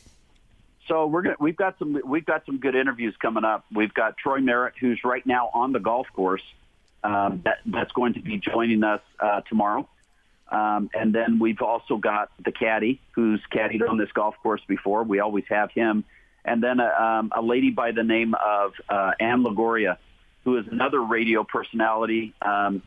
[0.87, 3.65] So we're gonna we've got some we've got some good interviews coming up.
[3.73, 6.43] We've got Troy Merritt, who's right now on the golf course.
[7.03, 9.87] Um, that that's going to be joining us uh, tomorrow.
[10.49, 15.03] Um, and then we've also got the caddy, who's caddied on this golf course before.
[15.03, 16.05] We always have him.
[16.45, 19.87] And then a, um, a lady by the name of uh, Ann Liguori,
[20.45, 22.81] who is another radio personality um,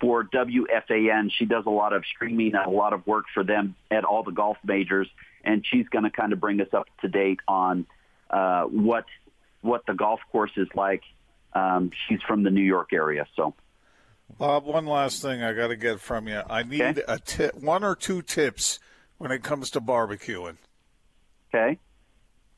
[0.00, 1.32] for WFAN.
[1.32, 4.22] She does a lot of streaming and a lot of work for them at all
[4.22, 5.08] the golf majors,
[5.42, 7.86] and she's going to kind of bring us up to date on
[8.30, 9.06] uh, what
[9.62, 11.02] what the golf course is like.
[11.54, 13.54] Um, she's from the New York area, so.
[14.38, 16.42] Bob, one last thing I got to get from you.
[16.48, 17.02] I need Okay.
[17.06, 18.78] a tip, one or two tips
[19.18, 20.56] when it comes to barbecuing.
[21.54, 21.78] Okay.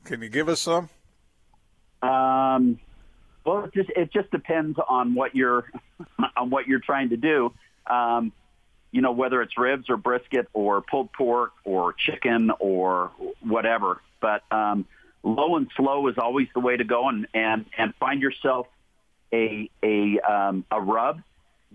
[0.05, 0.89] Can you give us some?
[2.03, 2.79] Um,
[3.45, 5.71] well, it just it just depends on what you're
[6.37, 7.53] on what you're trying to do.
[7.87, 8.33] Um,
[8.93, 13.11] you know, whether it's ribs or brisket or pulled pork or chicken or
[13.43, 14.01] whatever.
[14.21, 14.87] But um,
[15.23, 18.67] low and slow is always the way to go, and and and find yourself
[19.33, 21.21] a a um, a rub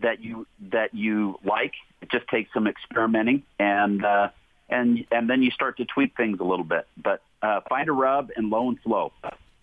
[0.02, 1.74] that you that you like.
[2.02, 4.30] It just takes some experimenting, and uh,
[4.70, 6.88] and and then you start to tweak things a little bit.
[7.02, 9.12] But uh, find a rub and low and slow.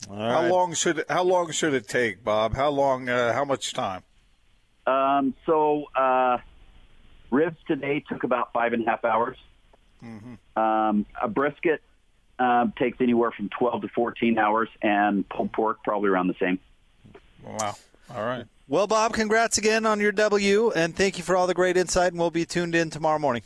[0.08, 2.54] how long should it, how long should it take, Bob?
[2.54, 3.08] How long?
[3.08, 4.02] Uh, how much time?
[4.86, 6.38] Um, so uh,
[7.30, 9.36] ribs today took about five and a half hours.
[10.56, 11.82] Um, a brisket
[12.38, 16.58] um, takes anywhere from 12 to 14 hours, and pulled pork probably around the same.
[17.44, 17.74] Wow.
[18.14, 18.44] All right.
[18.66, 22.12] Well, Bob, congrats again on your W, and thank you for all the great insight,
[22.12, 23.42] and we'll be tuned in tomorrow morning.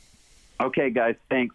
[0.60, 1.54] Okay, guys, thanks.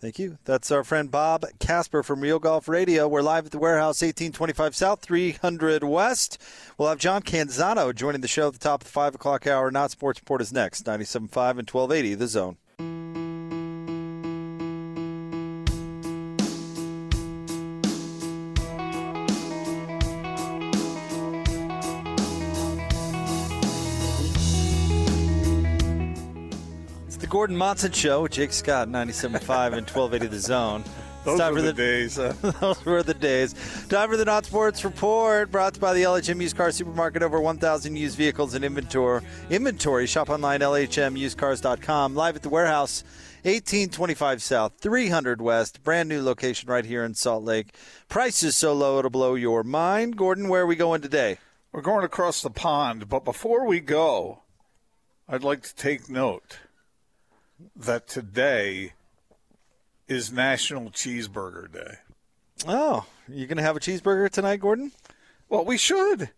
[0.00, 0.38] Thank you.
[0.44, 3.08] That's our friend Bob Casper from Real Golf Radio.
[3.08, 6.40] We're live at the warehouse, 1825 South, 300 West.
[6.76, 9.72] We'll have John Canzano joining the show at the top of the 5 o'clock hour.
[9.72, 12.56] Not Sports Report is next, 97.5 and 1280, The Zone.
[27.38, 29.30] Gordon Monson Show with Jake Scott, 97.5
[29.72, 30.82] and 1280, The Zone.
[31.24, 32.16] Those time were for the, days.
[32.16, 32.32] huh?
[32.60, 33.54] Those were the days.
[33.88, 37.22] Time for the Not Sports Report, brought to you by the LHM Used Car Supermarket.
[37.22, 39.22] Over 1,000 used vehicles in inventory.
[39.50, 40.08] Inventory.
[40.08, 42.16] Shop online, LHMUsedCars.com.
[42.16, 43.04] Live at the warehouse,
[43.44, 45.84] 1825 South, 300 West.
[45.84, 47.72] Brand new location right here in Salt Lake.
[48.08, 50.16] Prices so low it'll blow your mind.
[50.16, 51.38] Gordon, where are we going today?
[51.70, 54.42] We're going across the pond, but before we go,
[55.28, 56.58] I'd like to take note
[57.76, 58.92] that today
[60.06, 61.94] is National Cheeseburger Day.
[62.66, 64.92] Oh, you going to have a cheeseburger tonight, Gordon?
[65.48, 66.30] Well, we should.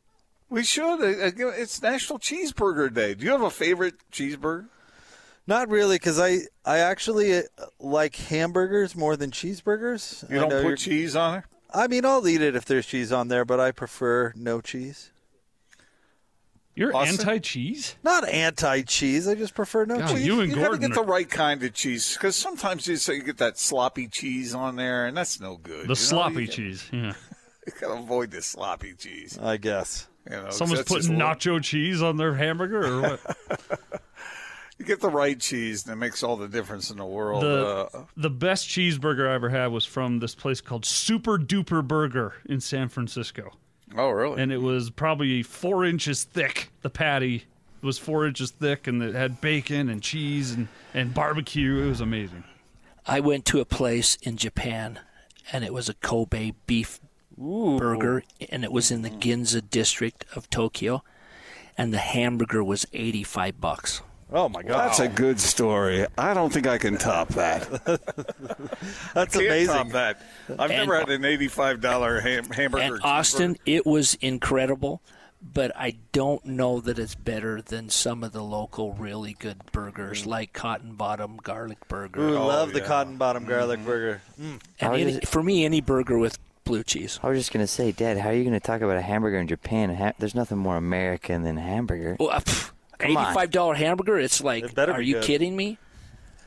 [0.48, 1.00] We should.
[1.00, 3.14] Uh, It's National Cheeseburger Day.
[3.14, 4.66] Do you have a favorite cheeseburger?
[5.46, 7.42] Not really, because I, I actually uh,
[7.78, 10.28] like hamburgers more than cheeseburgers.
[10.30, 11.44] You don't put you're- cheese on it?
[11.72, 15.10] I mean, I'll eat it if there's cheese on there, but I prefer no cheese.
[16.76, 17.20] You're Austin?
[17.28, 17.96] anti-cheese?
[18.02, 19.26] Not anti-cheese.
[19.28, 20.24] I just prefer no God, cheese.
[20.26, 20.88] you and you gotta Gordon.
[20.90, 24.54] get the right kind of cheese because sometimes you, say you get that sloppy cheese
[24.54, 25.82] on there, and that's no good.
[25.82, 26.88] you the sloppy You cheese.
[26.92, 27.12] Yeah.
[27.80, 29.38] gotta avoid the sloppy cheese.
[29.40, 30.06] I guess.
[30.26, 33.36] You know, 'cause Someone's putting a little- nacho cheese on their hamburger or what?
[34.78, 37.42] You get the right cheese, and it makes all the difference in the world.
[37.42, 41.86] the uh, the best cheeseburger I ever had was from this place called Super Duper
[41.86, 43.52] Burger in San Francisco,
[43.96, 44.42] oh, really?
[44.42, 46.70] and it was probably four inches thick.
[46.82, 47.44] The patty
[47.82, 51.82] was four inches thick, and it had bacon and cheese and and barbecue.
[51.82, 52.44] It was amazing.
[53.06, 55.00] I went to a place in Japan,
[55.52, 57.00] and it was a Kobe beef
[57.36, 61.02] burger, and it was in the Ginza district of Tokyo,
[61.78, 64.02] and the hamburger was eighty-five bucks.
[64.32, 66.06] Oh my god, That's a good story.
[66.16, 67.68] I don't think I can top that.
[69.14, 69.74] that's Can't amazing.
[69.74, 70.22] top that.
[70.58, 72.94] I've never had an eighty-five dollar ham- hamburger.
[72.96, 75.00] And Austin, it was incredible,
[75.42, 80.26] but I don't know that it's better than some of the local really good burgers,
[80.26, 82.20] like Cotton Bottom Garlic Burger.
[82.20, 82.86] Ooh, love the yeah.
[82.86, 83.50] cotton bottom Mm-hmm.
[83.52, 84.22] garlic burger.
[84.38, 87.18] And any, just- for me, any burger with blue cheese.
[87.22, 89.48] I was just gonna say, Dad, how are you gonna talk about a hamburger in
[89.48, 89.92] Japan?
[89.94, 92.16] Ha- there's nothing more American than a hamburger.
[92.20, 92.79] Well, uh, pff, Come on.
[93.02, 94.18] Eighty-five dollar hamburger.
[94.18, 95.24] It's like, It better are be you good.
[95.24, 95.78] kidding me?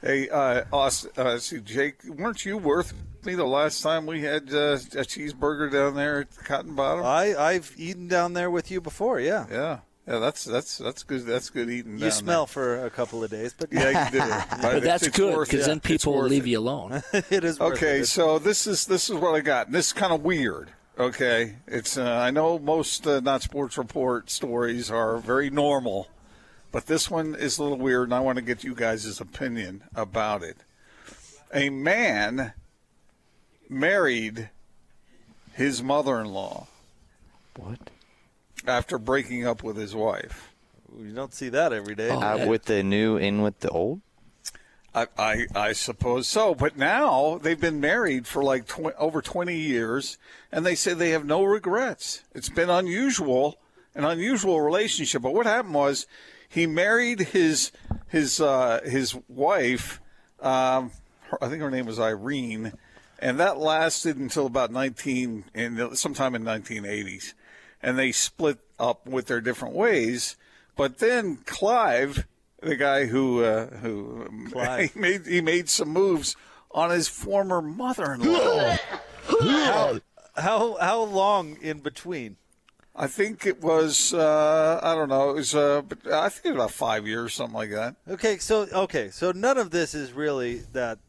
[0.02, 4.54] Hey, uh, Austin, uh, see, Jake, weren't you worth me the last time we had
[4.54, 7.06] uh, a cheeseburger down there at Cotton Bottom?
[7.06, 9.22] I I've eaten down there with you before.
[9.22, 11.26] Yeah, yeah, yeah, that's that's that's good.
[11.26, 11.94] That's good eating.
[11.94, 14.20] you down smell for a couple of days, but Yeah, you do.
[14.62, 16.54] But that's good because then people will leave you.
[16.54, 17.02] you alone.
[17.14, 18.08] it is worth Okay, it.
[18.08, 19.72] so this is this is what I got.
[19.72, 20.70] This is kind of weird.
[21.00, 26.10] Okay, it's uh, I know most uh, not sports report stories are very normal,
[26.74, 29.84] but this one is a little weird, and I want to get you guys' opinion
[29.96, 30.58] about it.
[31.54, 32.54] A man
[33.70, 34.50] married
[35.54, 36.68] his mother-in-law
[37.56, 37.92] What?
[38.68, 40.50] after breaking up with his wife.
[41.00, 42.10] You don't see that every day.
[42.10, 44.02] Uh, with the new in with the old?
[44.96, 46.56] I, I, I suppose so.
[46.56, 50.18] But now they've been married for like tw- over 20 years,
[50.52, 52.24] and they say they have no regrets.
[52.34, 53.58] It's been unusual,
[53.94, 55.22] an unusual relationship.
[55.22, 56.08] But what happened was
[56.54, 57.72] he married his
[58.08, 60.00] his uh, his wife.
[60.40, 60.92] Um,
[61.30, 62.74] her, I think her name was Irene,
[63.18, 67.34] and that lasted until about 19 in sometime in 1980s,
[67.82, 70.36] and they split up with their different ways.
[70.76, 72.28] But then Clive,
[72.62, 74.94] the guy who uh, who Clive.
[74.94, 76.36] he made he made some moves
[76.70, 78.78] on his former mother-in-law.
[79.42, 80.00] how,
[80.36, 82.38] how how long in between?
[82.96, 86.50] I think it was uh, I don't know it was uh, but I think it
[86.50, 87.96] was about five years something like that.
[88.08, 91.00] Okay, so okay, so none of this is really that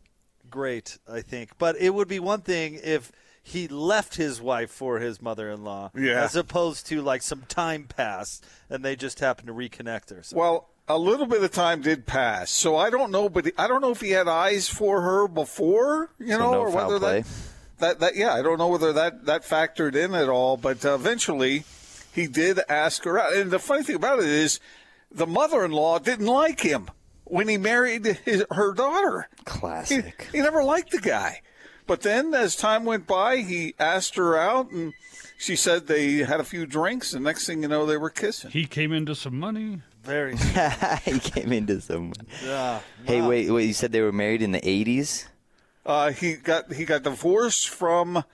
[0.50, 1.58] great, I think.
[1.58, 6.22] But it would be one thing if he left his wife for his mother-in-law, Yeah.
[6.24, 10.38] as opposed to like some time passed and they just happened to reconnect or something.
[10.38, 13.82] Well, a little bit of time did pass, so I don't know, but I don't
[13.82, 16.98] know if he had eyes for her before, you So know, no or foul whether
[17.00, 17.20] play.
[17.22, 17.28] that,
[17.84, 20.56] that that yeah, I don't know whether that that factored in at all.
[20.56, 21.64] But uh, eventually,
[22.12, 24.60] he did ask her out, and the funny thing about it is,
[25.10, 26.90] the mother-in-law didn't like him
[27.24, 29.28] when he married his, her daughter.
[29.38, 30.28] He, Classic.
[30.32, 31.42] he never liked the guy.
[31.86, 34.94] But then, as time went by, he asked her out, and
[35.36, 38.50] she said they had a few drinks, and next thing you know, they were kissing.
[38.50, 39.82] He came into some money.
[40.02, 40.36] Very.
[41.04, 42.12] he came into some.
[42.42, 42.80] Yeah.
[43.04, 43.66] Hey, wait, wait!
[43.66, 45.26] You said they were married in the '80s.
[45.86, 48.24] Uh, he got he got divorced from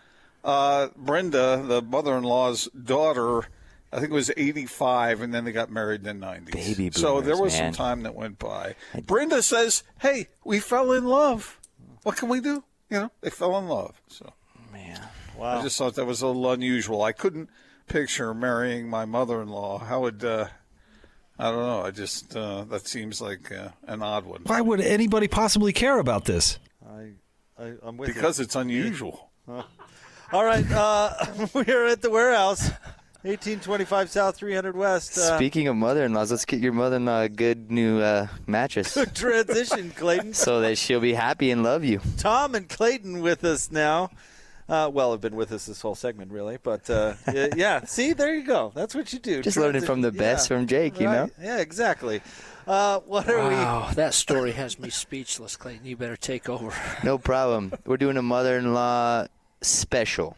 [0.44, 3.48] uh, Brenda, the mother-in-law's daughter.
[3.92, 6.53] I think it was 85, and then they got married in the 90s.
[6.53, 7.72] Baby so there was man.
[7.72, 8.76] some time that went by.
[9.05, 11.59] Brenda says, "Hey, we fell in love.
[12.05, 12.62] What can we do?
[12.88, 14.32] You know, they fell in love." So
[14.72, 15.01] Man.
[15.36, 15.59] wow.
[15.59, 17.03] I just thought that was a little unusual.
[17.03, 17.51] I couldn't
[17.88, 19.78] picture marrying my mother-in-law.
[19.78, 20.46] How would uh,
[21.40, 21.82] I don't know.
[21.82, 25.98] I just uh, that seems like uh, an odd one Why would anybody possibly care
[25.98, 26.59] about this?
[26.86, 27.14] I,
[27.61, 28.14] I, I'm with you.
[28.14, 29.30] because it's unusual.
[30.32, 31.12] All right, uh,
[31.54, 32.70] we're at the warehouse,
[33.22, 35.18] 1825 South, 300 West.
[35.18, 40.32] Uh, Speaking of mother-in-laws, let's get your mother-in-law a good new uh, mattress transition, Clayton.
[40.34, 42.00] so that she'll be happy and love you.
[42.16, 44.11] Tom and Clayton with us now.
[44.68, 46.56] Uh, well, have been with us this whole segment, really.
[46.62, 47.14] But uh,
[47.56, 48.70] yeah, see, there you go.
[48.72, 49.42] That's what you do.
[49.42, 50.56] Just learning from the best Yeah.
[50.56, 51.28] from Jake, you know?
[51.42, 52.22] Yeah, exactly.
[52.70, 55.84] Uh, what are Wow, that story has me speechless, Clayton.
[55.86, 56.72] You better take over.
[57.02, 57.72] No problem.
[57.84, 59.26] We're doing a mother-in-law
[59.60, 60.36] special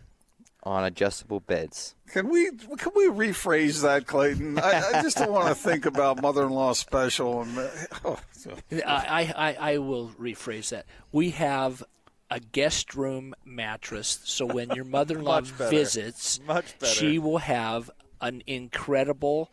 [0.62, 1.94] on adjustable beds.
[2.10, 4.58] Can we can we rephrase that, Clayton?
[4.58, 7.42] I, I just don't want to think about mother-in-law special.
[7.42, 7.70] And,
[8.02, 8.56] oh, so-
[8.86, 10.86] I, I, I will rephrase that.
[11.12, 11.82] We have
[12.30, 15.70] a guest room mattress, so when your mother-in-law Much better.
[15.70, 16.94] visits, Much better.
[16.94, 17.90] she will have
[18.22, 19.50] an incredible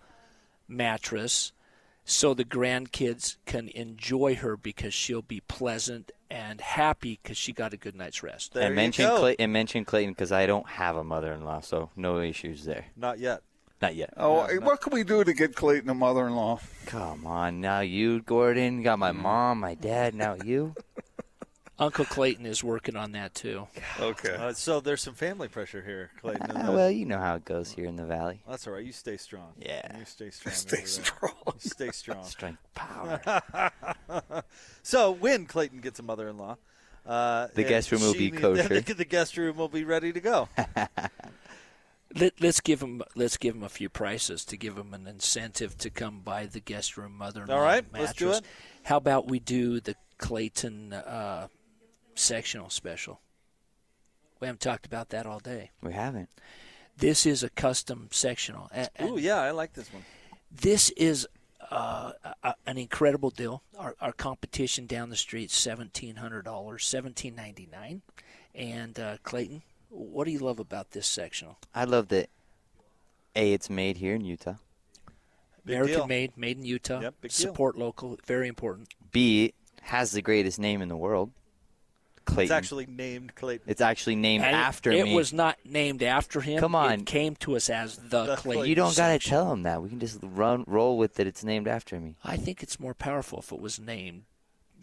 [0.68, 1.52] mattress,
[2.10, 7.74] so the grandkids can enjoy her because she'll be pleasant and happy because she got
[7.74, 8.54] a good night's rest.
[8.54, 9.20] There and you mention go.
[9.20, 12.86] Clay- and mention Clayton because I don't have a mother-in-law, so no issues there.
[12.96, 13.42] Not yet.
[13.82, 14.14] Not yet.
[14.18, 16.60] oh, what can we do to get Clayton a mother-in-law?
[16.88, 18.80] Come on, now you, Gordon.
[18.80, 19.22] You got my mm-hmm.
[19.22, 20.16] mom, my dad.
[20.16, 20.76] Now you.
[21.80, 23.68] Uncle Clayton is working on that too.
[24.00, 24.36] Okay.
[24.36, 26.52] Uh, so there's some family pressure here, Clayton.
[26.52, 28.42] Uh, well, you know how it goes here in the valley.
[28.48, 28.86] That's all right.
[28.86, 29.54] You stay strong.
[29.58, 29.98] Yeah.
[29.98, 30.54] You stay strong.
[30.54, 31.34] Stay strong.
[31.60, 32.24] Stay strong.
[32.30, 33.22] Strength, power.
[34.84, 36.58] So when Clayton gets a mother-in-law,
[37.06, 38.82] uh, The guest room will she be kosher.
[38.82, 40.50] The, the guest room will be ready to go.
[42.16, 45.78] Let, let's give him let's give him a few prices to give him an incentive
[45.78, 48.08] to come buy the guest room mother-in-law All right, mattress.
[48.08, 48.42] let's do it.
[48.84, 51.48] How about we do the Clayton uh,
[52.20, 53.22] sectional special?
[54.40, 55.72] We haven't talked about that all day.
[55.82, 56.30] we haven't.
[56.98, 58.70] This is a custom sectional.
[59.00, 60.04] Oh yeah, I like this one.
[60.52, 61.28] This is
[61.72, 62.12] uh,
[62.44, 63.64] a, an incredible deal.
[63.78, 68.02] Our, our competition down the street seventeen hundred dollars, seventeen ninety nine.
[68.54, 71.58] And uh, Clayton, what do you love about this sectional?
[71.74, 72.30] I love that.
[73.36, 74.56] A, it's made here in Utah.
[75.64, 76.08] Big American deal.
[76.08, 77.00] made, made in Utah.
[77.00, 77.48] Yep, big deal.
[77.52, 78.90] Support local, very important.
[79.12, 79.54] B,
[79.84, 81.32] has the greatest name in the world.
[82.30, 82.44] Clayton.
[82.44, 83.66] It's actually named Clayton.
[83.70, 85.12] It's actually named And after it me.
[85.14, 86.60] It was not named after him.
[86.60, 86.92] Come on.
[87.02, 88.66] It came to us as the, The Clayton.
[88.68, 89.82] you don't gotta tell him that.
[89.82, 91.28] We can just run roll with it.
[91.28, 92.16] It's named after me.
[92.24, 94.24] I think it's more powerful if it was named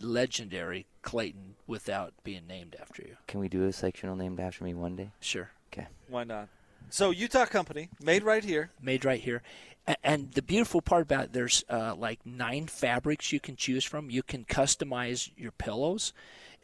[0.00, 3.16] legendary Clayton without being named after you.
[3.26, 5.10] Can we do a sectional named after me one day?
[5.20, 5.50] Sure.
[5.72, 5.86] Okay.
[6.08, 6.48] Why not?
[6.90, 8.70] So Utah company made right here.
[8.80, 9.42] made right here.
[9.88, 13.84] A- And the beautiful part about it, there's uh, like nine fabrics you can choose
[13.84, 14.10] from.
[14.10, 16.12] You can customize your pillows.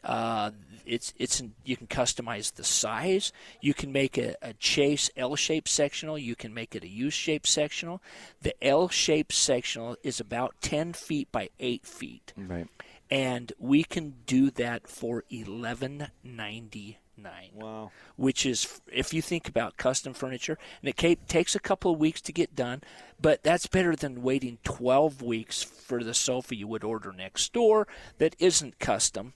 [0.04, 0.50] Uh,
[0.84, 3.32] it's it's you can customize the size.
[3.60, 6.18] You can make a, a chaise L-shaped sectional.
[6.18, 8.02] You can make it a U-shaped sectional.
[8.40, 12.66] The L-shaped sectional is about ten feet by eight feet, Right.
[13.10, 17.90] and we can do that for eleven ninety nine Wow.
[18.16, 22.22] which is if you think about custom furniture and it takes a couple of weeks
[22.22, 22.80] to get done
[23.20, 27.86] but that's better than waiting 12 weeks for the sofa you would order next door
[28.16, 29.34] that isn't custom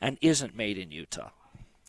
[0.00, 1.30] and isn't made in Utah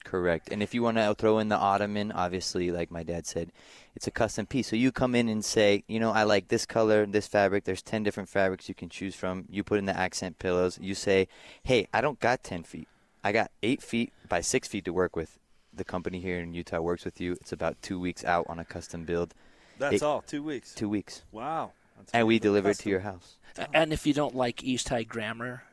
[0.06, 0.50] Correct.
[0.52, 3.52] And if you want to throw in the ottoman, obviously, like my dad said,
[3.96, 4.68] it's a custom piece.
[4.70, 7.66] So you come in and say, you know, I like this color, this fabric.
[7.66, 9.46] There's 10 different fabrics you can choose from.
[9.50, 10.80] You put in the accent pillows.
[10.82, 11.28] You say,
[11.64, 12.88] hey, I don't got 10 feet.
[13.24, 15.38] I got 8 feet by 6 feet to work with.
[15.74, 17.34] The company here in Utah works with you.
[17.34, 19.36] It's about two weeks out on a custom build.
[19.78, 20.22] That's It- all.
[20.22, 20.74] Two weeks.
[20.74, 21.24] Two weeks.
[21.32, 21.74] Wow.
[21.98, 23.36] That's And we pretty deliver it to your house.
[23.74, 25.64] and if you don't like East High grammar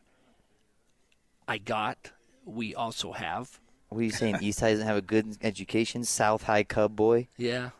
[1.48, 2.10] I got
[2.46, 3.58] we also have
[3.90, 4.38] What are you saying?
[4.40, 6.04] East High doesn't have a good education?
[6.04, 7.28] South High Cub boy?
[7.36, 7.70] yeah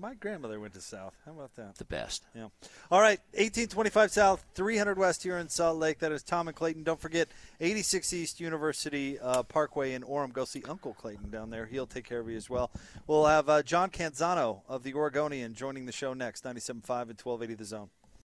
[0.00, 1.14] My grandmother went to South.
[1.24, 1.74] How about that?
[1.76, 2.48] the best Yeah.
[2.90, 5.98] All right, 1825 South, 300 West here in Salt Lake.
[5.98, 6.84] That is Tom and Clayton.
[6.84, 7.26] Don't forget
[7.60, 10.32] 86 East University uh, Parkway in Orem.
[10.32, 11.66] Go see Uncle Clayton down there.
[11.66, 12.70] He'll take care of you as well.
[13.08, 17.54] We'll have uh, John Canzano of the Oregonian joining the show next, 97.5 and 1280
[17.54, 17.90] The Zone.